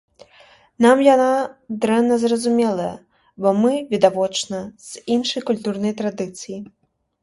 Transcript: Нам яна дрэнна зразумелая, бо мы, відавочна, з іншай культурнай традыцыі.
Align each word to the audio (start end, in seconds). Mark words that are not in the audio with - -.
Нам 0.85 1.03
яна 1.07 1.27
дрэнна 1.83 2.17
зразумелая, 2.25 2.89
бо 3.45 3.49
мы, 3.61 3.71
відавочна, 3.95 4.67
з 4.91 5.09
іншай 5.21 5.41
культурнай 5.55 5.93
традыцыі. 6.03 6.57